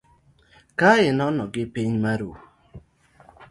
Ka 0.79 0.91
inono 1.09 1.43
gi 1.53 1.63
piny 1.73 1.91
maru. 2.03 2.31